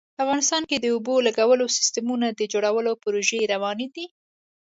افغانستان 0.23 0.63
کې 0.69 0.77
د 0.79 0.85
اوبو 0.95 1.15
لګولو 1.27 1.65
سیسټمونو 1.77 2.27
د 2.29 2.41
جوړولو 2.53 2.91
پروژې 3.03 3.41
روانې 3.53 3.87
دي 3.95 4.05